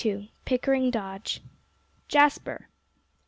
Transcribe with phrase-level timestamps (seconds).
[0.01, 1.41] XXII PICKERING DODGE
[2.07, 2.69] "Jasper!"